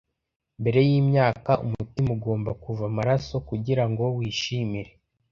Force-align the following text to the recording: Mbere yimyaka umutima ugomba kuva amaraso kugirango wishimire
Mbere 0.61 0.79
yimyaka 0.89 1.51
umutima 1.65 2.09
ugomba 2.17 2.51
kuva 2.63 2.83
amaraso 2.91 3.35
kugirango 3.49 4.03
wishimire 4.17 4.91